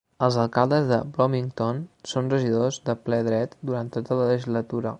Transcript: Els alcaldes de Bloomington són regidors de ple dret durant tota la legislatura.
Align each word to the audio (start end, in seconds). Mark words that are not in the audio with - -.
Els 0.27 0.35
alcaldes 0.43 0.87
de 0.91 0.97
Bloomington 1.17 1.83
són 2.13 2.31
regidors 2.35 2.79
de 2.89 2.97
ple 3.05 3.21
dret 3.29 3.55
durant 3.71 3.93
tota 3.99 4.19
la 4.23 4.31
legislatura. 4.35 4.87